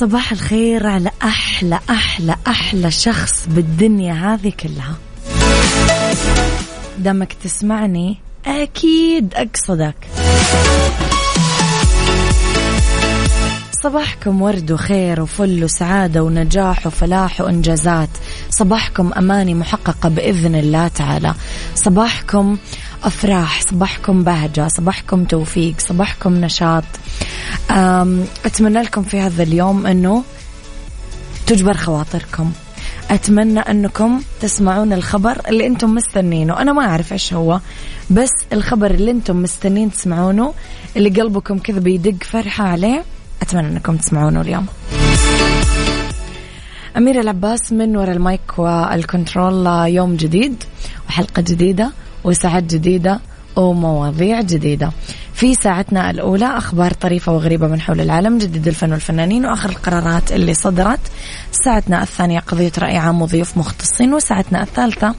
صباح 0.00 0.32
الخير 0.32 0.86
على 0.86 1.10
أحلى 1.22 1.80
أحلى 1.90 2.36
أحلى 2.46 2.90
شخص 2.90 3.46
بالدنيا 3.48 4.12
هذه 4.12 4.52
كلها. 4.60 4.94
دامك 6.98 7.32
تسمعني 7.32 8.18
أكيد 8.46 9.34
أقصدك. 9.34 9.94
صباحكم 13.84 14.42
ورد 14.42 14.72
وخير 14.72 15.20
وفل 15.20 15.64
وسعادة 15.64 16.22
ونجاح 16.22 16.86
وفلاح 16.86 17.40
وإنجازات. 17.40 18.08
صباحكم 18.50 19.12
أماني 19.12 19.54
محققة 19.54 20.08
بإذن 20.08 20.54
الله 20.54 20.88
تعالى. 20.88 21.34
صباحكم 21.74 22.56
أفراح 23.04 23.62
صباحكم 23.62 24.24
بهجة 24.24 24.68
صباحكم 24.68 25.24
توفيق 25.24 25.74
صباحكم 25.78 26.34
نشاط. 26.34 26.84
أتمنى 28.44 28.82
لكم 28.82 29.02
في 29.02 29.20
هذا 29.20 29.42
اليوم 29.42 29.86
أنه 29.86 30.22
تجبر 31.46 31.76
خواطركم. 31.76 32.52
أتمنى 33.10 33.60
أنكم 33.60 34.22
تسمعون 34.40 34.92
الخبر 34.92 35.40
اللي 35.48 35.66
أنتم 35.66 35.94
مستنينه 35.94 36.60
أنا 36.60 36.72
ما 36.72 36.82
أعرف 36.82 37.12
إيش 37.12 37.34
هو 37.34 37.60
بس 38.10 38.32
الخبر 38.52 38.90
اللي 38.90 39.10
أنتم 39.10 39.42
مستنين 39.42 39.92
تسمعونه 39.92 40.54
اللي 40.96 41.10
قلبكم 41.10 41.58
كذا 41.58 41.80
بيدق 41.80 42.24
فرحة 42.24 42.64
عليه 42.64 43.04
أتمنى 43.42 43.68
أنكم 43.68 43.96
تسمعونه 43.96 44.40
اليوم. 44.40 44.66
أميرة 46.96 47.20
العباس 47.20 47.72
من 47.72 47.96
وراء 47.96 48.16
المايك 48.16 48.58
والكنترول 48.58 49.66
يوم 49.86 50.16
جديد 50.16 50.64
وحلقة 51.08 51.42
جديدة 51.42 51.92
وساعات 52.24 52.64
جديدة 52.64 53.20
ومواضيع 53.56 54.40
جديدة. 54.40 54.92
في 55.34 55.54
ساعتنا 55.54 56.10
الأولى 56.10 56.46
أخبار 56.46 56.92
طريفة 56.92 57.32
وغريبة 57.32 57.66
من 57.66 57.80
حول 57.80 58.00
العالم 58.00 58.38
جديد 58.38 58.68
الفن 58.68 58.92
والفنانين 58.92 59.46
وآخر 59.46 59.68
القرارات 59.68 60.32
اللي 60.32 60.54
صدرت. 60.54 61.00
ساعتنا 61.64 62.02
الثانية 62.02 62.40
قضية 62.40 62.72
رأي 62.78 62.96
عام 62.96 63.22
وضيوف 63.22 63.58
مختصين 63.58 64.14
وساعتنا 64.14 64.62
الثالثة 64.62 65.14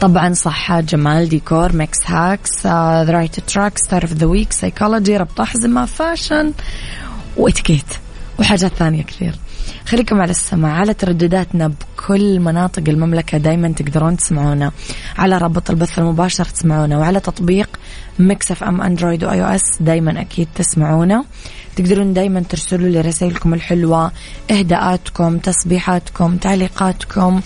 طبعا 0.00 0.32
صحة 0.32 0.80
جمال 0.80 1.28
ديكور 1.28 1.76
mix 1.76 1.98
hacks 2.06 2.66
the 2.66 3.10
right 3.10 3.40
track 3.40 3.78
star 3.78 4.02
of 4.02 4.12
the 4.12 4.26
week 4.26 4.52
psychology 4.52 5.16
ربط 5.16 5.40
أحزمة 5.40 5.84
fashion 5.84 6.52
وإتيكيت 7.36 7.84
وحاجات 8.38 8.72
ثانية 8.72 9.02
كثير. 9.02 9.34
خليكم 9.86 10.20
على 10.20 10.30
السماع 10.30 10.72
على 10.72 10.94
تردداتنا 10.94 11.68
بكل 11.68 12.40
مناطق 12.40 12.82
المملكة 12.88 13.38
دايما 13.38 13.72
تقدرون 13.72 14.16
تسمعونا. 14.16 14.72
على 15.18 15.38
رابط 15.38 15.70
البث 15.70 15.98
المباشر 15.98 16.44
تسمعونا 16.44 16.98
وعلى 16.98 17.20
تطبيق 17.20 17.68
Mix 18.18 18.50
FM 18.50 18.80
Android 18.80 19.24
و 19.24 19.42
iOS 19.42 19.62
دايما 19.80 20.20
أكيد 20.20 20.48
تسمعونا. 20.54 21.24
تقدرون 21.76 22.12
دايما 22.12 22.40
ترسلوا 22.40 22.88
لي 22.88 23.00
رسائلكم 23.00 23.54
الحلوة 23.54 24.12
إهداءاتكم 24.50 25.38
تصبيحاتكم 25.38 26.36
تعليقاتكم 26.36 27.40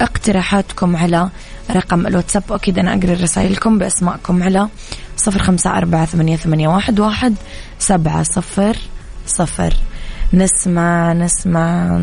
اقتراحاتكم 0.00 0.96
على 0.96 1.30
رقم 1.70 2.06
الواتساب 2.06 2.42
وأكيد 2.48 2.78
أنا 2.78 2.94
أقرأ 2.94 3.12
رسائلكم 3.12 3.78
باسمائكم 3.78 4.42
على 4.42 4.68
صفر 5.16 5.38
خمسة 5.38 5.78
أربعة 5.78 6.04
ثمانية, 6.06 6.36
ثمانية 6.36 6.68
واحد, 6.68 7.00
واحد 7.00 7.34
سبعة 7.78 8.22
صفر 8.22 8.76
صفر. 9.26 9.74
نسمع 10.32 11.12
نسمع. 11.12 12.00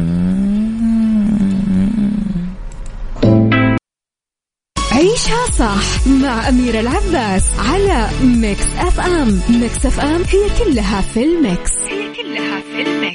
عيشها 4.91 5.51
صح 5.59 6.07
مع 6.07 6.50
أميرة 6.50 6.79
العباس 6.79 7.44
على 7.59 8.07
ميكس 8.23 8.66
أف 8.77 9.00
أم 9.00 9.41
ميكس 9.50 9.85
أف 9.85 10.00
أم 10.00 10.21
هي 10.21 10.50
كلها 10.66 11.01
في 11.01 11.23
ال 11.23 11.33
mix. 11.33 11.72
هي 11.89 12.13
كلها 12.13 12.61
في 12.61 12.81
ال 12.81 12.87
mix. 12.87 13.10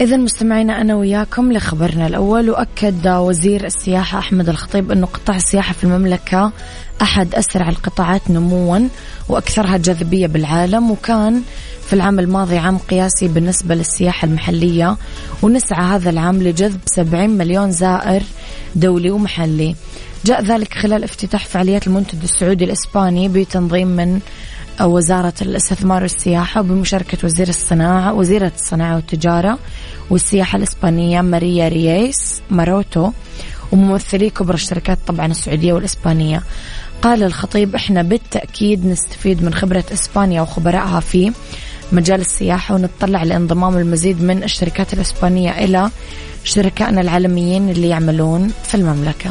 إذا 0.00 0.16
مستمعينا 0.16 0.80
أنا 0.80 0.94
وياكم 0.94 1.52
لخبرنا 1.52 2.06
الأول. 2.06 2.50
وأكد 2.50 3.08
وزير 3.08 3.64
السياحة 3.64 4.18
أحمد 4.18 4.48
الخطيب 4.48 4.92
أنه 4.92 5.06
قطاع 5.06 5.36
السياحة 5.36 5.72
في 5.72 5.84
المملكة 5.84 6.52
أحد 7.02 7.34
أسرع 7.34 7.68
القطاعات 7.68 8.30
نموا 8.30 8.88
وأكثرها 9.28 9.76
جاذبية 9.76 10.26
بالعالم. 10.26 10.90
وكان 10.90 11.42
في 11.86 11.92
العام 11.92 12.18
الماضي 12.18 12.58
عام 12.58 12.78
قياسي 12.78 13.28
بالنسبة 13.28 13.74
للسياحة 13.74 14.26
المحلية. 14.26 14.96
ونسعى 15.42 15.84
هذا 15.84 16.10
العام 16.10 16.42
لجذب 16.42 16.80
70 16.86 17.30
مليون 17.30 17.72
زائر 17.72 18.22
دولي 18.74 19.10
ومحلي. 19.10 19.74
جاء 20.24 20.42
ذلك 20.42 20.74
خلال 20.74 21.04
افتتاح 21.04 21.46
فعاليات 21.46 21.86
المنتدى 21.86 22.24
السعودي 22.24 22.64
الإسباني 22.64 23.28
بتنظيم 23.28 23.88
من 23.88 24.20
وزارة 24.86 25.34
الاستثمار 25.42 26.02
والسياحة 26.02 26.60
بمشاركة 26.60 27.18
وزير 27.24 27.48
الصناعة 27.48 28.12
وزيرة 28.12 28.52
الصناعة 28.54 28.96
والتجارة 28.96 29.58
والسياحة 30.10 30.58
الإسبانية 30.58 31.20
ماريا 31.20 31.68
رييس 31.68 32.42
ماروتو 32.50 33.10
وممثلي 33.72 34.30
كبرى 34.30 34.54
الشركات 34.54 34.98
طبعا 35.06 35.26
السعودية 35.26 35.72
والإسبانية. 35.72 36.42
قال 37.02 37.22
الخطيب 37.22 37.74
إحنا 37.74 38.02
بالتأكيد 38.02 38.86
نستفيد 38.86 39.42
من 39.42 39.54
خبرة 39.54 39.84
إسبانيا 39.92 40.42
وخبرائها 40.42 41.00
في 41.00 41.32
مجال 41.92 42.20
السياحة 42.20 42.74
ونتطلع 42.74 43.22
لانضمام 43.22 43.76
المزيد 43.76 44.22
من 44.22 44.42
الشركات 44.42 44.94
الإسبانية 44.94 45.50
إلى 45.50 45.90
شركائنا 46.44 47.00
العالميين 47.00 47.68
اللي 47.68 47.88
يعملون 47.88 48.50
في 48.64 48.74
المملكة. 48.74 49.30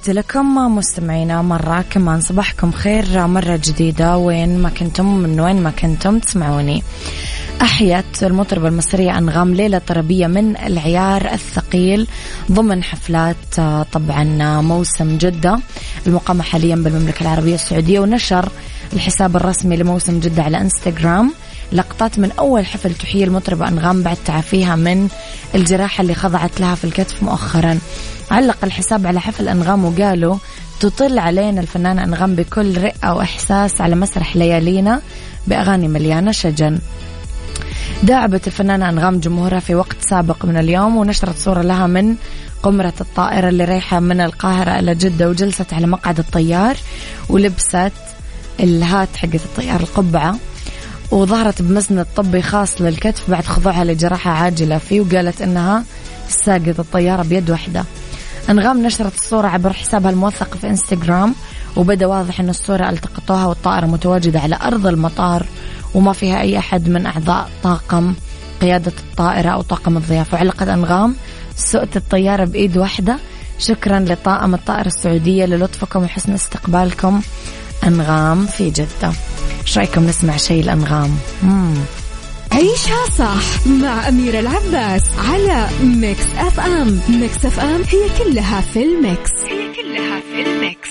تحياتي 0.00 0.18
لكم 0.20 0.76
مستمعينا 0.76 1.42
مرة 1.42 1.84
كمان 1.90 2.20
صباحكم 2.20 2.72
خير 2.72 3.26
مرة 3.26 3.60
جديدة. 3.64 4.16
وين 4.16 4.58
ما 4.58 4.68
كنتم 4.70 5.16
من 5.16 5.40
وين 5.40 5.62
ما 5.62 5.70
كنتم 5.70 6.18
تسمعوني. 6.18 6.82
أحيت 7.62 8.22
المطربة 8.22 8.68
المصرية 8.68 9.18
أنغام 9.18 9.54
ليلة 9.54 9.78
طربية 9.78 10.26
من 10.26 10.56
العيار 10.56 11.32
الثقيل 11.32 12.06
ضمن 12.52 12.84
حفلات 12.84 13.36
طبعا 13.92 14.24
موسم 14.60 15.18
جدة. 15.18 15.58
المقامة 16.06 16.42
حاليا 16.42 16.76
بالمملكة 16.76 17.22
العربية 17.22 17.54
السعودية 17.54 18.00
ونشر 18.00 18.48
الحساب 18.92 19.36
الرسمي 19.36 19.76
لموسم 19.76 20.20
جدة 20.20 20.42
على 20.42 20.60
إنستغرام. 20.60 21.32
لقطات 21.72 22.18
من 22.18 22.32
أول 22.38 22.66
حفل 22.66 22.94
تحيي 22.94 23.24
المطربة 23.24 23.68
أنغام 23.68 24.02
بعد 24.02 24.16
تعافيها 24.24 24.76
من 24.76 25.08
الجراحة 25.54 26.02
اللي 26.02 26.14
خضعت 26.14 26.60
لها 26.60 26.74
في 26.74 26.84
الكتف 26.84 27.22
مؤخرا. 27.22 27.78
علق 28.30 28.56
الحساب 28.64 29.06
على 29.06 29.20
حفل 29.20 29.48
أنغام 29.48 29.84
وقالوا 29.84 30.36
تطل 30.80 31.18
علينا 31.18 31.60
الفنانة 31.60 32.04
أنغام 32.04 32.34
بكل 32.34 32.78
رئة 32.78 33.12
وإحساس 33.12 33.80
على 33.80 33.94
مسرح 33.96 34.36
ليالينا 34.36 35.00
بأغاني 35.46 35.88
مليانة 35.88 36.32
شجن. 36.32 36.78
داعبت 38.02 38.46
الفنانة 38.46 38.88
أنغام 38.88 39.20
جمهورها 39.20 39.60
في 39.60 39.74
وقت 39.74 39.96
سابق 40.00 40.44
من 40.44 40.56
اليوم 40.56 40.96
ونشرت 40.96 41.38
صورة 41.38 41.62
لها 41.62 41.86
من 41.86 42.16
قمرة 42.62 42.94
الطائرة 43.00 43.48
اللي 43.48 43.64
رايحة 43.64 44.00
من 44.00 44.20
القاهرة 44.20 44.78
إلى 44.78 44.94
جدة 44.94 45.28
وجلست 45.28 45.74
على 45.74 45.86
مقعد 45.86 46.18
الطيار 46.18 46.76
ولبست 47.28 47.92
الهات 48.60 49.16
حقت 49.16 49.34
الطيار 49.34 49.80
القبعة. 49.80 50.36
وظهرت 51.10 51.62
بمسند 51.62 52.06
طبي 52.16 52.42
خاص 52.42 52.80
للكتف 52.80 53.30
بعد 53.30 53.44
خضوعها 53.44 53.84
لجراحة 53.84 54.30
عاجلة 54.30 54.78
فيه 54.78 55.00
وقالت 55.00 55.42
إنها 55.42 55.84
ساقت 56.28 56.80
الطيارة 56.80 57.22
بيد 57.22 57.50
واحدة. 57.50 57.84
أنغام 58.50 58.86
نشرت 58.86 59.14
الصورة 59.14 59.48
عبر 59.48 59.72
حسابها 59.72 60.10
الموثق 60.10 60.56
في 60.56 60.66
إنستغرام 60.66 61.34
وبدأ 61.76 62.06
واضح 62.06 62.40
أن 62.40 62.48
الصورة 62.48 62.90
ألتقطوها 62.90 63.46
والطائرة 63.46 63.86
متواجدة 63.86 64.40
على 64.40 64.58
أرض 64.62 64.86
المطار 64.86 65.46
وما 65.94 66.12
فيها 66.12 66.40
أي 66.40 66.58
أحد 66.58 66.88
من 66.88 67.06
أعضاء 67.06 67.50
طاقم 67.62 68.14
قيادة 68.60 68.92
الطائرة 68.98 69.50
أو 69.50 69.62
طاقم 69.62 69.96
الضيافة. 69.96 70.36
وعلقت 70.36 70.68
أنغام 70.68 71.14
سقت 71.56 71.96
الطيارة 71.96 72.44
بإيد 72.44 72.76
واحدة. 72.76 73.18
شكرا 73.58 74.00
لطاقم 74.00 74.54
الطائرة 74.54 74.86
السعودية 74.86 75.44
للطفكم 75.44 76.02
وحسن 76.02 76.32
استقبالكم. 76.32 77.20
أنغام 77.84 78.46
في 78.46 78.70
جدة. 78.70 79.12
إيش 79.70 79.78
رايكم 79.78 80.06
نسمع 80.06 80.36
شيء 80.36 80.62
لأنغام؟ 80.62 81.16
مم. 81.42 81.74
عيشها 82.52 83.06
صح 83.18 83.66
مع 83.66 84.08
أميرة 84.08 84.40
العباس 84.40 85.02
على 85.18 85.68
Mix 85.82 86.26
FM. 86.38 87.00
Mix 87.08 87.44
FM 87.46 87.82
هي 87.82 88.24
كلها 88.24 88.60
في 88.60 88.82
ال 88.82 88.92
mix. 88.92 89.30
هي 89.48 89.72
كلها 89.74 90.20
في 90.20 90.42
ال 90.42 90.52
mix. 90.52 90.90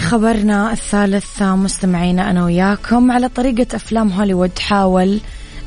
خبرنا 0.00 0.72
الثالث 0.72 1.42
مستمعينا 1.42 2.30
أنا 2.30 2.44
وياكم 2.44 3.10
على 3.10 3.28
طريقة 3.28 3.76
أفلام 3.76 4.12
هوليوود. 4.12 4.58
حاول 4.58 5.20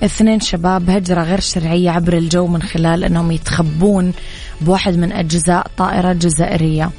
اثنين 0.04 0.40
شباب 0.40 0.90
هجرة 0.90 1.24
غير 1.24 1.40
شرعية 1.40 1.90
عبر 1.90 2.18
الجو 2.18 2.48
من 2.48 2.62
خلال 2.62 3.04
أنهم 3.04 3.32
يتخبون 3.32 4.14
بواحد 4.62 4.98
من 4.98 5.12
أجزاء 5.12 5.68
طائرة 5.78 6.14
جزائرية. 6.14 6.92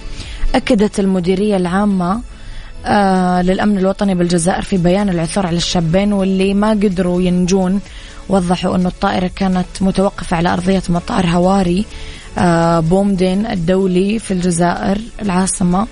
أكدت 0.54 1.00
المديرية 1.00 1.56
العامة 1.56 2.20
آه 2.86 3.42
للأمن 3.42 3.78
الوطني 3.78 4.14
بالجزائر 4.14 4.62
في 4.62 4.76
بيان 4.76 5.08
العثور 5.08 5.46
على 5.46 5.56
الشابين 5.56 6.12
واللي 6.12 6.54
ما 6.54 6.70
قدروا 6.70 7.22
ينجون. 7.22 7.80
وضحوا 8.28 8.76
أن 8.76 8.86
الطائرة 8.86 9.30
كانت 9.36 9.66
متوقفة 9.80 10.36
على 10.36 10.52
أرضية 10.52 10.82
مطار 10.88 11.26
هواري 11.26 11.84
آه 12.38 12.80
بومدين 12.80 13.46
الدولي 13.46 14.18
في 14.18 14.30
الجزائر 14.30 14.98
العاصمة. 15.22 15.86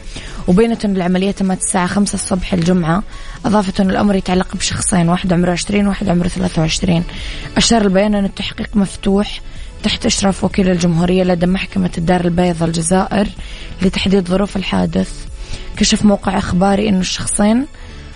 وبينت 0.48 0.84
أن 0.84 0.96
العملية 0.96 1.30
تمت 1.30 1.58
الساعة 1.58 1.86
خمسة 1.86 2.14
الصبح 2.14 2.52
الجمعة. 2.52 3.02
أضافت 3.44 3.80
أن 3.80 3.90
الأمر 3.90 4.14
يتعلق 4.14 4.56
بشخصين 4.56 5.08
واحد 5.08 5.32
عمره 5.32 5.52
20 5.52 5.86
وواحد 5.86 6.08
عمره 6.08 6.28
23 6.28 7.04
أشار 7.56 7.82
البيان 7.82 8.14
أن 8.14 8.24
التحقيق 8.24 8.68
مفتوح 8.74 9.40
تحت 9.82 10.06
إشراف 10.06 10.44
وكيل 10.44 10.70
الجمهورية 10.70 11.22
لدى 11.24 11.46
محكمة 11.46 11.90
الدار 11.98 12.24
البيضاء 12.24 12.68
الجزائر 12.68 13.28
لتحديد 13.82 14.28
ظروف 14.28 14.56
الحادث. 14.56 15.12
كشف 15.76 16.04
موقع 16.04 16.38
إخباري 16.38 16.88
أن 16.88 17.00
الشخصين 17.00 17.66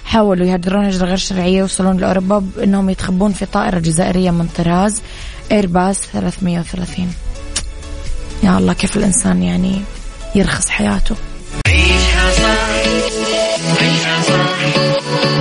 حاولوا 0.04 0.46
يهاجرون 0.46 0.84
هجرة 0.84 1.06
غير 1.06 1.16
شرعية 1.16 1.58
يوصلون 1.58 1.96
لأوروبا 1.96 2.38
بأنهم 2.38 2.90
يتخبون 2.90 3.32
في 3.32 3.46
طائرة 3.46 3.78
جزائرية 3.78 4.30
من 4.30 4.48
طراز 4.56 5.02
إيرباس 5.52 6.00
330 6.00 7.12
يا 8.42 8.58
الله 8.58 8.72
كيف 8.72 8.96
الإنسان 8.96 9.42
يعني 9.42 9.80
يرخص 10.34 10.68
حياته. 10.68 11.16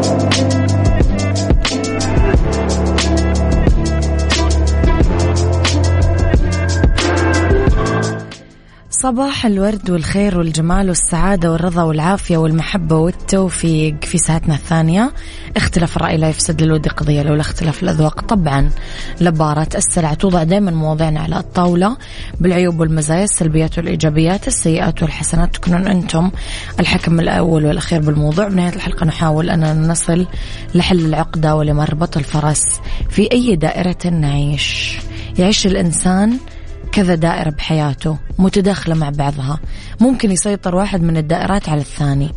Thank 0.00 0.54
you. 0.54 0.61
صباح 9.02 9.46
الورد 9.46 9.90
والخير 9.90 10.38
والجمال 10.38 10.88
والسعادة 10.88 11.52
والرضا 11.52 11.82
والعافية 11.82 12.36
والمحبة 12.36 12.96
والتوفيق 12.96 14.04
في 14.04 14.18
ساعتنا 14.18 14.54
الثانية. 14.54 15.12
اختلاف 15.56 15.96
الرأي 15.96 16.16
لا 16.16 16.28
يفسد 16.28 16.62
للود 16.62 16.88
قضية 16.88 17.22
لولا 17.22 17.40
اختلاف 17.40 17.82
الأذواق. 17.82 18.20
طبعا 18.20 18.70
لبارة 19.20 19.68
السلع 19.74 20.14
توضع 20.14 20.42
دائما 20.42 20.70
مواضيعنا 20.70 21.20
على 21.20 21.38
الطاولة 21.38 21.96
بالعيوب 22.40 22.80
والمزايا 22.80 23.24
السلبيات 23.24 23.78
والإيجابيات 23.78 24.48
السيئات 24.48 25.02
والحسنات. 25.02 25.54
تكونون 25.54 25.86
أنتم 25.86 26.30
الحكم 26.80 27.20
الأول 27.20 27.66
والأخير 27.66 28.00
بالموضوع. 28.00 28.48
بنهاية 28.48 28.74
الحلقة 28.74 29.06
نحاول 29.06 29.50
أننا 29.50 29.74
نصل 29.74 30.26
لحل 30.74 31.06
العقدة 31.06 31.56
ولمربط 31.56 32.16
الفرس 32.16 32.62
في 33.10 33.32
أي 33.32 33.56
دائرة 33.56 34.10
نعيش. 34.10 34.98
يعيش 35.38 35.66
الإنسان 35.66 36.38
كذا 36.92 37.14
دائرة 37.14 37.50
بحياته 37.50 38.18
متداخلة 38.38 38.94
مع 38.94 39.10
بعضها. 39.10 39.60
ممكن 40.00 40.30
يسيطر 40.30 40.74
واحد 40.74 41.02
من 41.02 41.16
الدائرات 41.16 41.68
على 41.68 41.80
الثاني. 41.80 42.32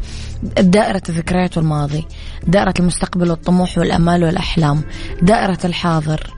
دائرة 0.60 1.02
الذكريات 1.10 1.58
والماضي 1.58 2.06
دائرة 2.48 2.74
المستقبل 2.80 3.30
والطموح 3.30 3.78
والأمال 3.78 4.24
والأحلام 4.24 4.84
دائرة 5.22 5.60
الحاضر. 5.66 6.34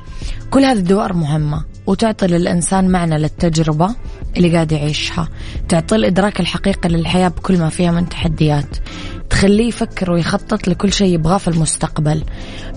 كل 0.49 0.63
هذه 0.63 0.77
الدوائر 0.77 1.13
مهمة 1.13 1.65
وتعطي 1.87 2.27
للإنسان 2.27 2.89
معنى 2.89 3.17
للتجربة 3.17 3.95
اللي 4.37 4.53
قاعد 4.53 4.71
يعيشها 4.71 5.29
تعطي 5.69 5.95
الإدراك 5.95 6.39
الحقيقي 6.39 6.89
للحياة 6.89 7.27
بكل 7.27 7.59
ما 7.59 7.69
فيها 7.69 7.91
من 7.91 8.09
تحديات. 8.09 8.77
تخليه 9.29 9.67
يفكر 9.67 10.11
ويخطط 10.11 10.67
لكل 10.67 10.93
شيء 10.93 11.13
يبغاه 11.13 11.37
في 11.37 11.47
المستقبل. 11.47 12.23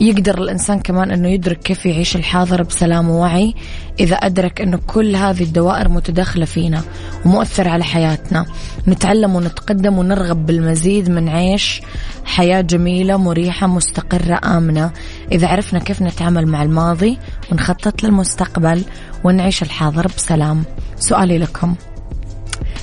يقدر 0.00 0.42
الإنسان 0.42 0.80
كمان 0.80 1.10
أنه 1.10 1.28
يدرك 1.28 1.58
كيف 1.58 1.86
يعيش 1.86 2.16
الحاضر 2.16 2.62
بسلام 2.62 3.10
ووعي 3.10 3.54
إذا 4.00 4.16
أدرك 4.16 4.60
أنه 4.60 4.78
كل 4.86 5.16
هذه 5.16 5.42
الدوائر 5.42 5.88
متداخلة 5.88 6.44
فينا 6.44 6.82
ومؤثر 7.24 7.68
على 7.68 7.84
حياتنا. 7.84 8.46
نتعلم 8.88 9.34
ونتقدم 9.34 9.98
ونرغب 9.98 10.46
بالمزيد 10.46 11.10
من 11.10 11.28
عيش. 11.28 11.82
حياة 12.24 12.60
جميلة 12.60 13.16
مريحة 13.16 13.66
مستقرة 13.66 14.40
آمنة. 14.44 14.90
إذا 15.32 15.48
عرفنا 15.48 15.78
كيف 15.78 16.02
نتعامل 16.02 16.46
مع 16.46 16.62
الماضي 16.62 17.18
ونخطط 17.52 18.02
للمستقبل 18.02 18.84
ونعيش 19.24 19.62
الحاضر 19.62 20.06
بسلام. 20.06 20.64
سؤالي 20.96 21.38
لكم. 21.38 21.74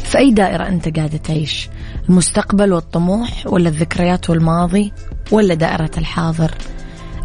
في 0.03 0.17
أي 0.17 0.31
دائرة 0.31 0.67
أنت 0.67 0.97
قاعدة 0.97 1.17
تعيش؟ 1.17 1.69
المستقبل 2.09 2.73
والطموح 2.73 3.47
ولا 3.47 3.69
الذكريات 3.69 4.29
والماضي 4.29 4.93
ولا 5.31 5.53
دائرة 5.53 5.91
الحاضر؟ 5.97 6.51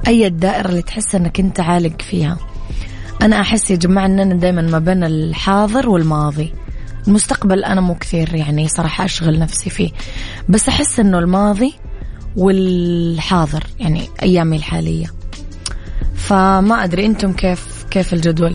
أي 0.07 0.27
الدائرة 0.27 0.69
اللي 0.69 0.83
تحس 0.83 1.15
أنك 1.15 1.41
أنت 1.41 1.61
عالق 1.61 2.03
فيها؟ 2.03 2.37
أنا 3.23 3.41
أحس 3.41 3.71
يا 3.71 3.77
جماعة 3.77 4.07
أننا 4.07 4.35
دايما 4.35 4.63
ما 4.63 4.79
بين 4.79 5.05
الحاضر 5.05 5.89
والماضي. 5.89 6.53
المستقبل 7.09 7.65
أنا 7.65 7.81
مو 7.81 7.95
كثير 7.95 8.35
يعني 8.35 8.69
صراحة 8.69 9.05
أشغل 9.05 9.39
نفسي 9.39 9.71
فيه. 9.71 9.91
بس 10.49 10.69
أحس 10.69 11.01
أنه 11.01 11.19
الماضي 11.19 11.75
والحاضر 12.37 13.65
يعني 13.79 14.09
أيامي 14.23 14.57
الحالية. 14.57 15.07
فما 16.15 16.85
أدري 16.85 17.07
أنتم 17.07 17.33
كيف 17.33 17.85
كيف 17.91 18.15
الجدول؟ 18.15 18.55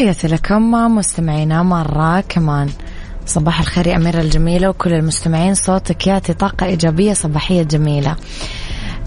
تحياتي 0.00 0.28
لكم 0.28 0.70
مستمعينا 0.96 1.62
مرة 1.62 2.20
كمان. 2.20 2.68
صباح 3.26 3.60
الخير 3.60 3.86
يا 3.86 3.96
أميرة 3.96 4.20
الجميلة 4.20 4.68
وكل 4.68 4.92
المستمعين. 4.92 5.54
صوتك 5.54 6.06
يعطي 6.06 6.32
طاقة 6.32 6.66
إيجابية 6.66 7.12
صباحية 7.12 7.62
جميلة. 7.62 8.16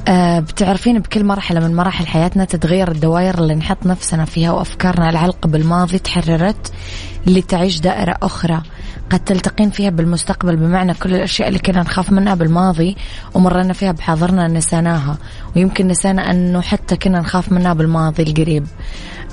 أه 0.08 0.40
بتعرفين 0.40 1.00
بكل 1.00 1.24
مرحلة 1.24 1.60
من 1.60 1.76
مراحل 1.76 2.08
حياتنا 2.08 2.46
تتغير 2.46 2.92
الدوائر 2.92 3.38
اللي 3.38 3.56
نحط 3.56 3.86
نفسنا 3.86 4.26
فيها 4.26 4.52
وأفكارنا 4.52 5.10
العلقة 5.10 5.48
بالماضي 5.48 6.00
تحررت 6.00 6.72
لتعيش 7.28 7.80
دائرة 7.80 8.16
أخرى. 8.22 8.62
قد 9.10 9.20
تلتقين 9.20 9.70
فيها 9.70 9.90
بالمستقبل 9.90 10.56
بمعنى 10.56 10.94
كل 10.94 11.16
الأشياء 11.16 11.48
اللي 11.48 11.60
كنا 11.60 11.82
نخاف 11.82 12.12
منها 12.12 12.36
بالماضي 12.36 12.98
ومرنا 13.34 13.74
فيها 13.74 13.92
بحاضرنا 13.92 14.48
نسيناها. 14.48 15.18
ويمكن 15.56 15.88
نسينا 15.88 16.32
أنه 16.32 16.62
حتى 16.62 16.96
كنا 16.96 17.20
نخاف 17.20 17.52
منها 17.52 17.74
بالماضي 17.74 18.24
القريب. 18.24 18.68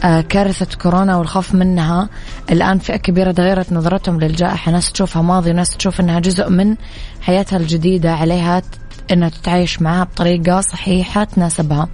آه 0.04 0.20
كارثة 0.20 0.78
كورونا 0.82 1.16
والخوف 1.16 1.54
منها 1.54 2.08
الآن 2.50 2.78
فئة 2.78 2.96
كبيرة 2.96 3.32
تغيرت 3.32 3.72
نظرتهم 3.72 4.20
للجائحة. 4.20 4.72
ناس 4.72 4.92
تشوفها 4.92 5.22
ماضي 5.22 5.50
وناس 5.50 5.76
تشوف 5.76 6.00
أنها 6.00 6.20
جزء 6.20 6.48
من 6.50 6.76
حياتها 7.20 7.56
الجديدة. 7.56 8.12
عليها 8.12 8.62
أنها 9.12 9.28
تتعايش 9.28 9.82
معها 9.82 10.04
بطريقة 10.04 10.60
صحيحة 10.60 11.24
تناسبها. 11.24 11.88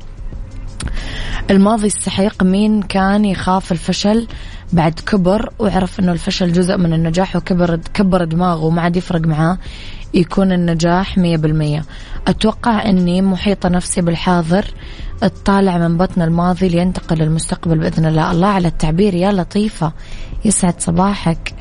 الماضي 1.50 1.86
السحيق 1.86 2.42
مين 2.42 2.82
كان 2.82 3.24
يخاف 3.24 3.72
الفشل 3.72 4.26
بعد 4.72 4.92
كبر 4.92 5.52
وعرف 5.58 6.00
إنه 6.00 6.12
الفشل 6.12 6.52
جزء 6.52 6.76
من 6.76 6.92
النجاح 6.92 7.36
وكبر 7.36 7.76
كبر 7.76 8.24
دماغه 8.24 8.64
وما 8.64 8.82
عاد 8.82 8.96
يفرق 8.96 9.20
معاه 9.20 9.58
يكون 10.14 10.52
النجاح 10.52 11.18
مية 11.18 11.36
بالمية. 11.36 11.84
أتوقع 12.26 12.84
أني 12.84 13.22
محيطة 13.22 13.68
نفسي 13.68 14.00
بالحاضر 14.00 14.64
اطالع 15.22 15.78
من 15.78 15.96
بطن 15.96 16.22
الماضي 16.22 16.68
لينتقل 16.68 17.16
للمستقبل 17.16 17.78
بإذن 17.78 18.06
الله. 18.06 18.30
الله 18.30 18.48
على 18.48 18.68
التعبير 18.68 19.14
يا 19.14 19.32
لطيفة 19.32 19.92
يسعد 20.44 20.80
صباحك. 20.80 21.54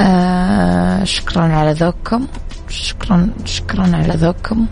آه 0.00 1.04
شكرا 1.04 1.42
على 1.42 1.72
ذوقكم. 1.72 2.26
شكرا 2.70 3.30
شكرا 3.44 3.96
على 3.96 4.14
ذوقكم. 4.14 4.66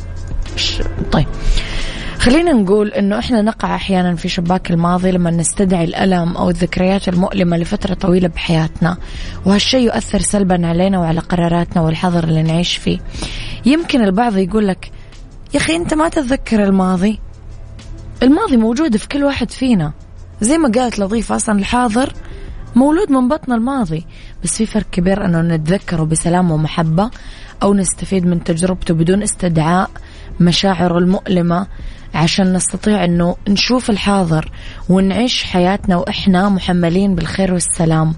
طيب. 1.12 1.26
خلينا 2.18 2.52
نقول 2.52 2.88
إنه 2.88 3.18
إحنا 3.18 3.42
نقع 3.42 3.74
أحيانا 3.74 4.16
في 4.16 4.28
شباك 4.28 4.70
الماضي 4.70 5.10
لما 5.10 5.30
نستدعي 5.30 5.84
الألم 5.84 6.36
أو 6.36 6.50
الذكريات 6.50 7.08
المؤلمة 7.08 7.56
لفترة 7.56 7.94
طويلة 7.94 8.28
بحياتنا. 8.28 8.96
وهالشيء 9.46 9.80
يؤثر 9.80 10.18
سلبا 10.18 10.66
علينا 10.66 10.98
وعلى 10.98 11.20
قراراتنا 11.20 11.82
والحظر 11.82 12.24
اللي 12.24 12.42
نعيش 12.42 12.76
فيه. 12.76 12.98
يمكن 13.66 14.04
البعض 14.04 14.36
يقول 14.36 14.68
لك 14.68 14.90
يا 15.54 15.58
أخي 15.58 15.76
أنت 15.76 15.94
ما 15.94 16.08
تتذكر 16.08 16.64
الماضي. 16.64 17.20
الماضي 18.22 18.56
موجود 18.56 18.96
في 18.96 19.08
كل 19.08 19.24
واحد 19.24 19.50
فينا. 19.50 19.92
زي 20.40 20.58
ما 20.58 20.68
قالت 20.68 20.98
لطيفة 20.98 21.36
أصلا 21.36 21.58
الحاضر 21.58 22.12
مولود 22.76 23.12
من 23.12 23.28
بطن 23.28 23.52
الماضي. 23.52 24.06
بس 24.44 24.56
في 24.56 24.66
فرق 24.66 24.90
كبير 24.92 25.24
إنه 25.24 25.40
نتذكره 25.40 26.02
بسلام 26.02 26.50
ومحبة 26.50 27.10
أو 27.62 27.74
نستفيد 27.74 28.26
من 28.26 28.44
تجربته 28.44 28.94
بدون 28.94 29.22
استدعاء 29.22 29.90
مشاعره 30.40 30.98
المؤلمة 30.98 31.66
عشان 32.14 32.52
نستطيع 32.52 33.04
إنه 33.04 33.36
نشوف 33.48 33.90
الحاضر 33.90 34.50
ونعيش 34.88 35.44
حياتنا 35.44 35.96
وإحنا 35.96 36.48
محملين 36.48 37.14
بالخير 37.14 37.52
والسلام. 37.52 38.14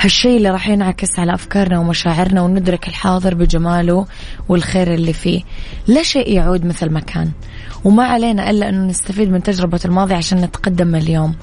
هالشيء 0.00 0.36
اللي 0.36 0.50
راح 0.50 0.68
ينعكس 0.68 1.18
على 1.18 1.34
أفكارنا 1.34 1.78
ومشاعرنا 1.78 2.42
وندرك 2.42 2.88
الحاضر 2.88 3.34
بجماله 3.34 4.06
والخير 4.48 4.94
اللي 4.94 5.12
فيه. 5.12 5.42
لا 5.86 6.02
شيء 6.02 6.32
يعود 6.32 6.64
مثل 6.64 6.90
ما 6.90 7.00
كان. 7.00 7.30
وما 7.84 8.04
علينا 8.04 8.50
إلا 8.50 8.68
أنه 8.68 8.86
نستفيد 8.86 9.30
من 9.30 9.42
تجربة 9.42 9.80
الماضي 9.84 10.14
عشان 10.14 10.40
نتقدم 10.40 10.94
اليوم. 10.94 11.34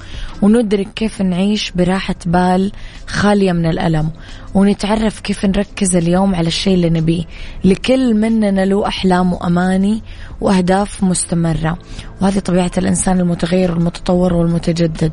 وندرك 0.42 0.88
كيف 0.94 1.22
نعيش 1.22 1.70
براحة 1.70 2.14
بال 2.26 2.72
خالية 3.06 3.52
من 3.52 3.66
الألم. 3.66 4.10
ونتعرف 4.54 5.20
كيف 5.20 5.44
نركز 5.44 5.96
اليوم 5.96 6.34
على 6.34 6.48
الشيء 6.48 6.74
اللي 6.74 6.90
نبيه. 6.90 7.24
لكل 7.64 8.14
مننا 8.14 8.64
له 8.64 8.86
أحلام 8.88 9.32
وأماني 9.32 10.02
وأهداف 10.40 11.02
مستمرة. 11.04 11.78
وهذه 12.20 12.38
طبيعة 12.38 12.70
الإنسان 12.78 13.20
المتغير 13.20 13.70
والمتطور 13.70 14.34
والمتجدد. 14.34 15.12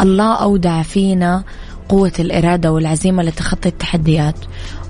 الله 0.00 0.34
أودع 0.34 0.82
فينا 0.82 1.44
قوة 1.88 2.12
الإرادة 2.18 2.72
والعزيمة 2.72 3.22
لتخطي 3.22 3.68
التحديات. 3.68 4.36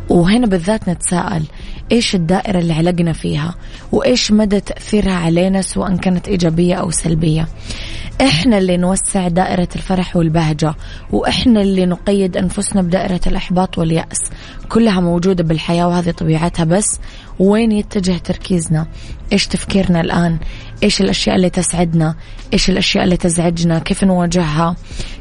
وهنا 0.09 0.47
بالذات 0.47 0.89
نتساءل 0.89 1.43
إيش 1.93 2.15
الدائرة 2.15 2.59
اللي 2.59 2.73
علقنا 2.73 3.13
فيها؟ 3.13 3.55
وإيش 3.93 4.33
مدى 4.33 4.61
تأثيرها 4.61 5.13
علينا 5.13 5.63
سواء 5.63 5.97
كانت 5.97 6.29
إيجابية 6.29 6.75
أو 6.75 6.91
سلبية؟ 6.91 7.49
إحنا 8.21 8.59
اللي 8.59 8.77
نوسع 8.77 9.29
دائرة 9.29 9.69
الفرح 9.77 10.17
والبهجة 10.17 10.75
وإحنا 11.11 11.61
اللي 11.63 11.87
نقيد 11.87 12.37
أنفسنا 12.37 12.83
بدائرة 12.83 13.21
الإحباط 13.27 13.79
واليأس. 13.79 14.21
كلها 14.69 15.01
موجودة 15.01 15.45
بالحياة 15.45 15.89
وهذه 15.89 16.11
طبيعتها 16.11 16.65
بس 16.65 17.01
وين 17.39 17.73
يتجه 17.73 18.19
تركيزنا؟ 18.19 18.87
إيش 19.33 19.47
تفكيرنا 19.47 20.01
الآن؟ 20.01 20.39
إيش 20.83 21.01
الأشياء 21.01 21.37
اللي 21.37 21.51
تسعدنا؟ 21.51 22.15
إيش 22.53 22.71
الأشياء 22.71 23.05
اللي 23.05 23.17
تزعجنا؟ 23.17 23.79
كيف 23.79 24.05
نواجهها؟ 24.05 24.77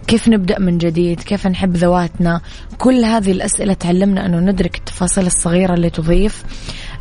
كيف 0.08 0.28
نبدأ 0.28 0.60
من 0.60 0.78
جديد؟ 0.78 1.20
كيف 1.20 1.48
نحب 1.48 1.76
ذواتنا؟ 1.76 2.42
كل 2.78 3.06
هذه 3.06 3.32
الأسئلة 3.32 3.74
تعلمنا 3.74 4.26
أنه 4.26 4.40
ندرك 4.40 4.78
التفاصيل 4.78 5.26
الصغيرة 5.26 5.74
اللي 5.74 5.90
تضيف 5.90 6.44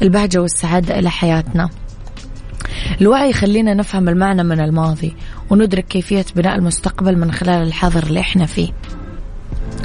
البهجة 0.03 0.39
والسعادة 0.39 0.99
إلى 0.99 1.11
حياتنا. 1.11 1.71
الوعي 3.01 3.31
يخلينا 3.31 3.75
نفهم 3.75 4.09
المعنى 4.09 4.43
من 4.45 4.61
الماضي 4.61 5.15
وندرك 5.51 5.85
كيفية 5.85 6.25
بناء 6.37 6.57
المستقبل 6.57 7.19
من 7.19 7.33
خلال 7.33 7.63
الحاضر 7.63 8.03
اللي 8.03 8.21
إحنا 8.21 8.47
فيه. 8.47 8.69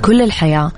كل 0.02 0.22
الحياة 0.22 0.72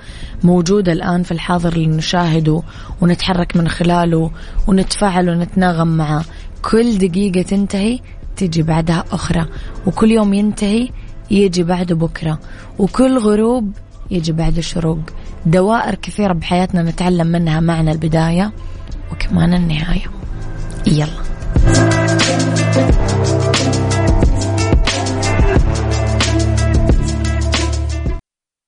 موجودة 0.43 0.91
الآن 0.91 1.23
في 1.23 1.31
الحاضر 1.31 1.73
اللي 1.73 1.87
نشاهده 1.87 2.61
ونتحرك 3.01 3.57
من 3.57 3.67
خلاله 3.67 4.31
ونتفاعل 4.67 5.29
ونتناغم 5.29 5.87
معه. 5.87 6.25
كل 6.71 6.97
دقيقة 6.97 7.41
تنتهي 7.41 7.99
تجي 8.37 8.63
بعدها 8.63 9.05
أخرى 9.11 9.45
وكل 9.85 10.11
يوم 10.11 10.33
ينتهي 10.33 10.89
يجي 11.31 11.63
بعده 11.63 11.95
بكرة 11.95 12.39
وكل 12.79 13.17
غروب 13.17 13.71
يجي 14.11 14.31
بعده 14.31 14.61
شروق. 14.61 14.99
دوائر 15.45 15.95
كثيرة 15.95 16.33
بحياتنا 16.33 16.83
نتعلم 16.83 17.27
منها 17.27 17.59
معنى 17.59 17.91
البداية 17.91 18.51
وكمان 19.11 19.53
النهاية. 19.53 20.05
يلا. 20.87 21.07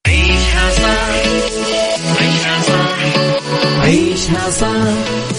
عيشها 0.08 0.72
صح 0.72 1.20
عيشها 3.84 4.50
صح 4.50 5.39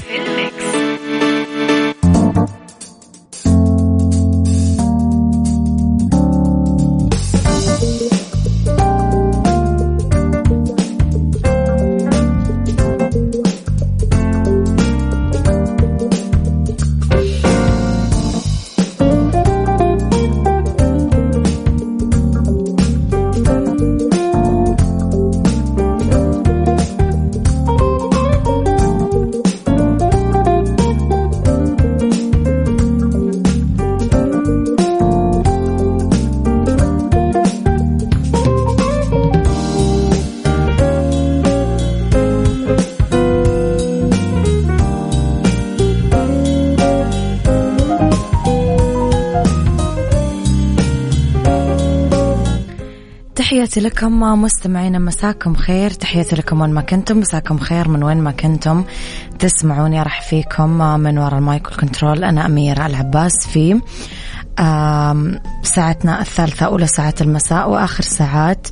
تحياتي 53.41 53.79
لكم 53.79 54.19
مستمعينا 54.41 54.99
مساكم 54.99 55.55
خير. 55.55 55.91
تحياتي 55.91 56.35
لكم 56.35 56.61
وين 56.61 56.69
ما 56.69 56.81
كنتم 56.81 57.19
مساكم 57.19 57.57
خير 57.59 57.87
من 57.87 58.03
وين 58.03 58.17
ما 58.17 58.31
كنتم. 58.31 58.83
تسمعوني 59.39 60.03
راح 60.03 60.21
فيكم 60.21 60.69
من 60.99 61.17
وراء 61.17 61.37
المايك 61.37 61.67
والكنترول. 61.67 62.23
أنا 62.23 62.45
أميرة 62.45 62.85
العباس 62.85 63.31
في 63.47 63.81
ساعتنا 65.63 66.21
الثالثة 66.21 66.65
أولى 66.65 66.87
ساعات 66.87 67.21
المساء 67.21 67.69
وآخر 67.69 68.03
ساعات 68.03 68.67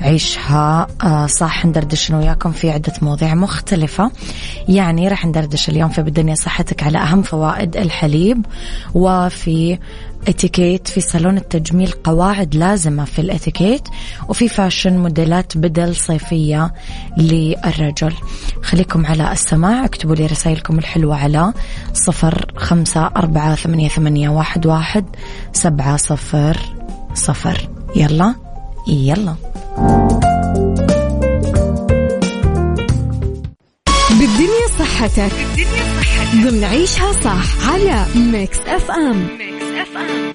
عيشها 0.00 0.86
آه، 1.02 1.26
صح 1.26 1.66
ندردش 1.66 2.10
وياكم 2.10 2.52
في 2.52 2.70
عدة 2.70 2.92
مواضيع 3.02 3.34
مختلفة. 3.34 4.10
يعني 4.68 5.08
راح 5.08 5.26
ندردش 5.26 5.68
اليوم 5.68 5.88
في 5.88 6.02
بالدنيا 6.02 6.34
صحتك 6.34 6.82
على 6.82 6.98
أهم 6.98 7.22
فوائد 7.22 7.76
الحليب 7.76 8.46
وفي 8.94 9.78
اتيكيت 10.28 10.88
في 10.88 11.00
صالون 11.00 11.36
التجميل 11.36 11.90
قواعد 11.90 12.54
لازمة 12.54 13.04
في 13.04 13.18
الاتيكيت 13.18 13.88
وفي 14.28 14.48
fashion 14.48 14.98
موديلات 14.98 15.56
بدل 15.58 15.96
صيفية 15.96 16.72
للرجل. 17.16 18.12
خليكم 18.62 19.06
على 19.06 19.32
السماع 19.32 19.84
اكتبوا 19.84 20.14
لي 20.14 20.26
رسائلكم 20.26 20.78
الحلوة 20.78 21.16
على 21.16 21.52
صفر 21.92 22.52
خمسة 22.56 23.06
أربعة 23.06 23.54
ثمانية, 23.54 23.88
ثمانية 23.88 24.28
واحد, 24.28 24.66
واحد 24.66 25.04
سبعة 25.52 25.96
صفر 25.96 26.58
صفر. 27.14 27.68
يلا. 27.96 28.47
يلا. 28.88 29.34
بالدنيا 34.10 34.66
صحتك. 34.78 35.32
بالدنيا 35.32 35.86
صحتك. 35.88 36.34
ضمن 36.34 36.64
عيشها 36.64 37.12
صح 37.12 37.70
على 37.70 38.06
Mix 38.14 38.58
FM. 38.66 39.26
Mix 39.38 39.64
FM. 39.64 40.34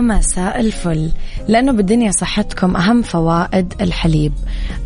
مساء 0.00 0.60
الفل. 0.60 1.10
لأنه 1.48 1.72
بالدنيا 1.72 2.10
صحتكم 2.10 2.76
أهم 2.76 3.02
فوائد 3.02 3.74
الحليب. 3.80 4.32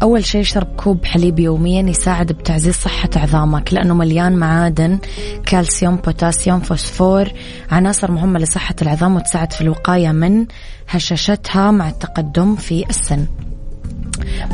أول 0.03 0.25
شيء 0.25 0.41
اشرب 0.41 0.69
كوب 0.77 1.05
حليب 1.05 1.39
يوميا 1.39 1.83
يساعد 1.83 2.33
بتعزيز 2.33 2.75
صحة 2.75 3.11
عظامك 3.17 3.73
لأنه 3.73 3.95
مليان 3.95 4.37
معادن 4.37 4.99
كالسيوم 5.47 5.97
بوتاسيوم 5.97 6.61
فوسفور 6.61 7.29
عناصر 7.71 8.11
مهمة 8.11 8.39
لصحة 8.39 8.75
العظام 8.83 9.17
وتساعد 9.17 9.53
في 9.53 9.61
الوقاية 9.61 10.13
من 10.13 10.47
هشاشتها 10.89 11.71
مع 11.71 11.89
التقدم 11.89 12.57
في 12.57 12.85
السن. 12.91 13.27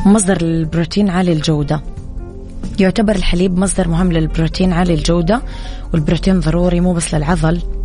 مصدر 0.06 0.40
البروتين 0.40 1.10
عالي 1.10 1.32
الجودة. 1.32 1.82
يعتبر 2.80 3.16
الحليب 3.16 3.58
مصدر 3.58 3.88
مهم 3.88 4.12
للبروتين 4.12 4.72
عالي 4.72 4.94
الجودة 4.94 5.42
والبروتين 5.92 6.40
ضروري 6.40 6.80
مو 6.80 6.92
بس 6.92 7.14
للعضل. 7.14 7.77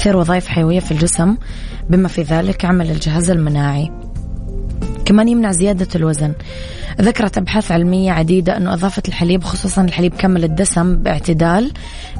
كثير 0.00 0.16
وظائف 0.16 0.48
حيوية 0.48 0.80
في 0.80 0.92
الجسم 0.92 1.36
بما 1.90 2.08
في 2.08 2.22
ذلك 2.22 2.64
عمل 2.64 2.90
الجهاز 2.90 3.30
المناعي. 3.30 3.90
كمان 5.04 5.28
يمنع 5.28 5.52
زيادة 5.52 5.88
الوزن. 5.94 6.32
ذكرت 7.00 7.38
أبحاث 7.38 7.72
علمية 7.72 8.12
عديدة 8.12 8.56
أنه 8.56 8.74
إضافة 8.74 9.02
الحليب 9.08 9.44
خصوصا 9.44 9.82
الحليب 9.82 10.14
كامل 10.14 10.44
الدسم 10.44 10.96
باعتدال 10.96 11.72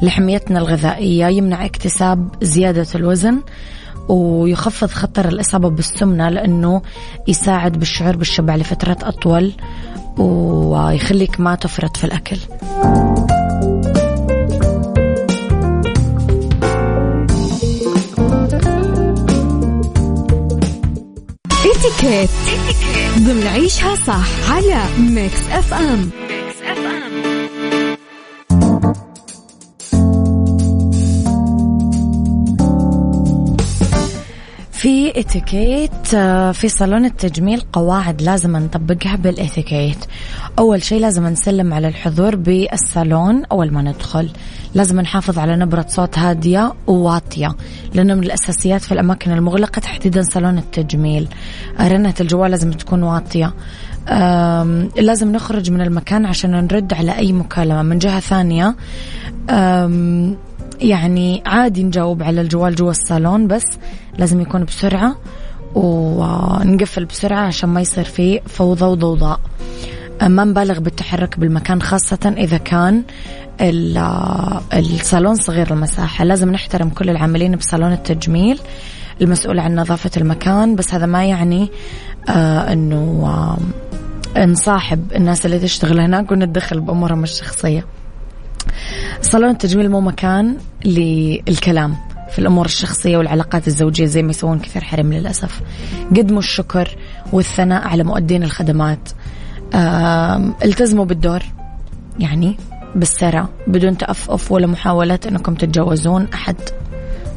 لحميتنا 0.03 0.59
الغذائية 0.59 1.27
يمنع 1.27 1.64
اكتساب 1.64 2.29
زيادة 2.43 2.87
الوزن 2.95 3.40
ويخفض 4.09 4.90
خطر 4.90 5.29
الإصابة 5.29 5.71
بالسمنة 5.71 6.29
لأنه 6.29 6.83
يساعد 7.29 7.79
بالشعور 7.79 8.16
بالشبع 8.16 8.57
لفترات 8.57 9.05
أطول 9.05 9.53
ويخليك 10.19 11.40
ما 11.40 11.55
تفرط 11.55 11.97
في 11.97 12.05
الأكل. 12.05 12.38
اتيكيت 22.01 22.31
ضمن 23.19 23.47
عيشها 23.47 23.95
صح 24.07 24.53
على 24.53 24.85
Mix 24.99 25.40
FM 25.53 26.11
في 34.81 35.21
اتيكيت 35.21 36.14
آه، 36.14 36.53
في 36.53 36.69
صالون 36.69 37.05
التجميل 37.05 37.61
قواعد 37.73 38.23
لازم 38.23 38.57
نطبقها 38.57 39.16
بالاتيكيت 39.16 39.97
أول 40.59 40.83
شيء 40.83 41.01
لازم 41.01 41.27
نسلم 41.27 41.75
على 41.75 41.88
الحضور 41.88 42.37
بالصالون 42.37 43.45
أول 43.45 43.73
ما 43.73 43.83
ندخل. 43.83 44.31
لازم 44.75 45.01
نحافظ 45.01 45.38
على 45.38 45.57
نبرة 45.57 45.87
صوت 45.88 46.19
هادية 46.19 46.73
وواطية 46.87 47.57
لأنه 47.95 48.14
من 48.14 48.23
الأساسيات 48.23 48.81
في 48.81 48.93
الأماكن 48.93 49.33
المغلقة 49.33 49.81
تحديدا 49.81 50.23
صالون 50.23 50.59
التجميل. 50.59 51.29
رنة 51.81 52.14
الجوال 52.21 52.51
لازم 52.51 52.71
تكون 52.71 53.03
واطية. 53.03 53.55
لازم 54.97 55.33
نخرج 55.33 55.71
من 55.71 55.81
المكان 55.81 56.27
عشان 56.27 56.51
نرد 56.51 56.93
على 56.93 57.19
أي 57.19 57.33
مكالمة. 57.33 57.83
من 57.83 57.99
جهة 57.99 58.21
ثانية 58.21 58.75
يعني 60.81 61.43
عادي 61.47 61.83
نجاوب 61.83 62.23
على 62.23 62.40
الجوال 62.40 62.75
جوا 62.75 62.90
الصالون 62.90 63.47
بس 63.47 63.64
لازم 64.19 64.40
يكون 64.40 64.64
بسرعة 64.64 65.16
ونقفل 65.75 67.05
بسرعة 67.05 67.40
عشان 67.40 67.69
ما 67.69 67.81
يصير 67.81 68.05
فيه 68.05 68.40
فوضى 68.40 68.85
وضوضاء. 68.85 69.40
ما 70.23 70.45
نبالغ 70.45 70.79
بالتحرك 70.79 71.38
بالمكان 71.38 71.83
خاصة 71.83 72.35
إذا 72.38 72.57
كان 72.57 73.03
الصالون 74.73 75.35
صغير 75.35 75.71
المساحة. 75.71 76.25
لازم 76.25 76.53
نحترم 76.53 76.88
كل 76.88 77.11
العاملين 77.11 77.57
بصالون 77.57 77.93
التجميل 77.93 78.61
المسؤول 79.23 79.59
عن 79.59 79.75
نظافة 79.75 80.11
المكان 80.16 80.77
بس 80.77 80.95
هذا 80.95 81.07
ما 81.07 81.25
يعني 81.25 81.71
آه 82.29 82.73
أنه 82.73 83.27
آه 84.37 84.45
نصاحب 84.47 85.12
الناس 85.16 85.47
اللي 85.47 85.59
تشتغل 85.59 86.01
هناك 86.01 86.33
ونتدخل 86.33 86.81
بأمورهم 86.81 87.23
الشخصية. 87.23 87.85
صالون 89.31 89.51
التجميل 89.51 89.90
مو 89.90 90.01
مكان 90.01 90.57
للكلام 90.85 91.97
في 92.31 92.38
الأمور 92.38 92.64
الشخصية 92.64 93.16
والعلاقات 93.16 93.69
الزوجية 93.69 94.05
زي 94.05 94.23
ما 94.23 94.31
يسوون 94.31 94.59
كثير 94.59 94.85
حريم 94.85 95.12
للأسف. 95.12 95.61
قدموا 96.16 96.38
الشكر 96.38 96.97
والثناء 97.33 97.88
على 97.88 98.05
مؤدين 98.05 98.43
الخدمات. 98.43 99.09
التزموا 100.64 101.05
بالدور 101.05 101.43
يعني 102.19 102.57
بالسرة 102.95 103.49
بدون 103.66 103.99
تأفف 103.99 104.53
ولا 104.53 104.66
محاولات 104.66 105.27
أنكم 105.27 105.55
تتجاوزون 105.55 106.29
أحد. 106.35 106.57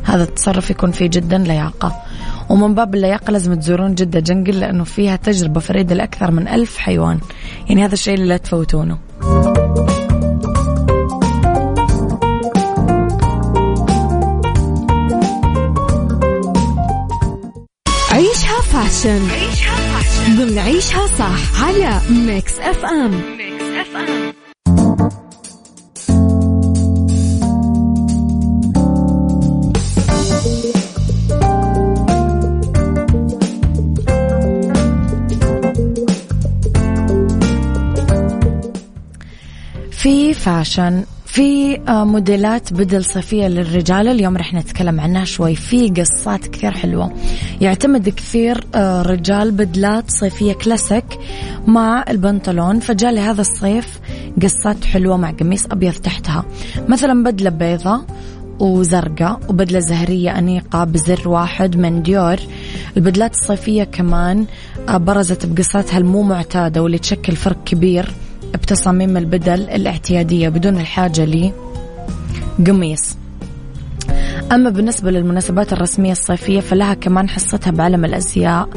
هذا 0.03 0.23
التصرف 0.23 0.69
يكون 0.69 0.91
فيه 0.91 1.07
جدا 1.07 1.37
لياقة. 1.37 1.95
ومن 2.49 2.75
باب 2.75 2.95
اللياقة 2.95 3.31
لازم 3.31 3.53
تزورون 3.53 3.95
جدة 3.95 4.19
جنقل 4.19 4.59
لأنه 4.59 4.83
فيها 4.83 5.15
تجربة 5.15 5.59
فريدة 5.59 5.95
لأكثر 5.95 6.31
من 6.31 6.47
ألف 6.47 6.77
حيوان. 6.77 7.19
يعني 7.69 7.85
هذا 7.85 7.93
الشيء 7.93 8.13
اللي 8.13 8.27
لا 8.27 8.37
تفوتونه. 8.37 8.97
fashion 19.03 20.35
ضمن 20.37 20.57
عيشها 20.57 21.07
صح 21.07 21.63
على 21.63 22.01
Mix 22.09 22.59
FM 22.59 23.11
Mix 23.37 23.63
FM 23.63 24.33
في 39.91 40.33
fashion 40.33 41.03
في 41.33 41.79
آه، 41.87 42.05
موديلات 42.05 42.73
بدل 42.73 43.05
صيفية 43.05 43.47
للرجال. 43.47 44.07
اليوم 44.07 44.37
رح 44.37 44.53
نتكلم 44.53 44.99
عنها 44.99 45.25
شوي. 45.25 45.55
في 45.55 45.89
قصات 45.89 46.47
كثير 46.47 46.71
حلوة. 46.71 47.13
يعتمد 47.63 48.09
كثير 48.09 48.67
آه، 48.75 49.01
رجال 49.01 49.51
بدلات 49.51 50.11
صيفية 50.11 50.53
كلاسيك 50.53 51.05
مع 51.67 52.05
البنطلون. 52.09 52.79
فجالي 52.79 53.19
هذا 53.19 53.41
الصيف 53.41 53.99
قصات 54.41 54.85
حلوة 54.85 55.17
مع 55.17 55.31
قميص 55.31 55.65
أبيض 55.65 55.93
تحتها. 55.93 56.45
مثلا 56.87 57.23
بدلة 57.23 57.49
بيضة 57.49 58.05
وزرقاء 58.59 59.39
وبدلة 59.49 59.79
زهرية 59.79 60.37
أنيقة 60.39 60.83
بزر 60.83 61.29
واحد 61.29 61.77
من 61.77 62.01
ديور. 62.01 62.37
البدلات 62.97 63.31
الصيفية 63.33 63.83
كمان 63.83 64.45
آه، 64.89 64.97
برزت 64.97 65.45
بقصاتها 65.45 65.97
المو 65.97 66.21
معتادة 66.21 66.83
واللي 66.83 66.97
تشكل 66.97 67.35
فرق 67.35 67.63
كبير 67.63 68.09
بتصاميم 68.53 69.17
البدل 69.17 69.69
الاعتيادية 69.69 70.49
بدون 70.49 70.79
الحاجة 70.79 71.51
لقميص. 72.59 73.22
أما 74.53 74.69
بالنسبة 74.69 75.11
للمناسبات 75.11 75.73
الرسمية 75.73 76.11
الصيفية 76.11 76.59
فلها 76.59 76.93
كمان 76.93 77.29
حصتها 77.29 77.71
بعالم 77.71 78.05
الأزياء. 78.05 78.69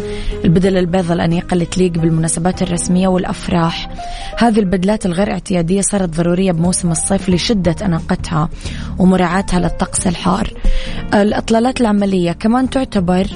البدل 0.45 0.77
البيضة 0.77 1.15
الأنيقة 1.15 1.55
اللي 1.55 1.65
تليق 1.65 1.93
بالمناسبات 1.93 2.63
الرسمية 2.63 3.09
والأفراح. 3.09 3.89
هذه 4.39 4.59
البدلات 4.59 5.07
الغير 5.07 5.31
اعتيادية 5.31 5.81
صارت 5.81 6.09
ضرورية 6.09 6.53
بموسم 6.53 6.91
الصيف 6.91 7.29
لشدة 7.29 7.77
أناقتها 7.83 8.49
ومراعاتها 8.99 9.61
للطقس 9.61 10.07
الحار. 10.07 10.53
الإطلالات 11.15 11.81
العملية 11.81 12.33
كمان 12.33 12.71
تعتبر 12.71 13.27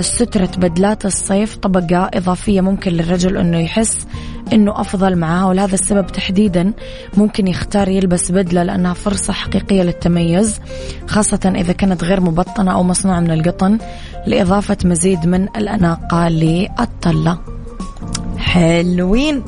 سترة 0.00 0.50
بدلات 0.56 1.06
الصيف 1.06 1.56
طبقة 1.56 2.10
إضافية 2.14 2.60
ممكن 2.60 2.90
للرجل 2.90 3.36
أنه 3.36 3.58
يحس 3.58 4.06
أنه 4.52 4.80
أفضل 4.80 5.16
معها 5.16 5.46
ولهذا 5.46 5.74
السبب 5.74 6.06
تحديدا 6.06 6.72
ممكن 7.16 7.46
يختار 7.46 7.88
يلبس 7.88 8.32
بدلة 8.32 8.62
لأنها 8.62 8.94
فرصة 8.94 9.32
حقيقية 9.32 9.82
للتميز 9.82 10.60
خاصة 11.06 11.52
إذا 11.56 11.72
كانت 11.72 12.04
غير 12.04 12.20
مبطنة 12.20 12.72
أو 12.72 12.82
مصنوعة 12.82 13.20
من 13.20 13.30
القطن 13.30 13.78
لإضافة 14.26 14.76
مزيد 14.84 15.26
من 15.26 15.48
الأناقة 15.56 16.28
للطلة. 16.28 17.38
حلوين! 18.38 19.42